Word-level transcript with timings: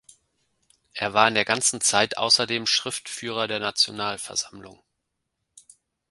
Er 0.95 1.13
war 1.13 1.27
in 1.27 1.35
der 1.35 1.45
ganzen 1.45 1.79
Zeit 1.79 2.17
außerdem 2.17 2.65
Schriftführer 2.65 3.47
der 3.47 3.59
Nationalversammlung. 3.59 4.81